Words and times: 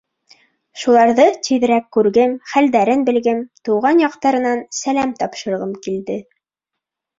Шуларҙы 0.83 1.25
тиҙерәк 1.47 1.85
күргем, 1.97 2.33
хәлдәрен 2.55 3.05
белгем, 3.11 3.45
тыуған 3.69 4.03
яҡтарынан 4.07 4.67
сәләм 4.81 5.15
тапшырғым 5.23 5.79
килде. 5.87 6.21